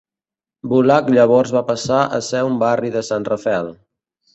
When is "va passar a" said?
1.57-2.21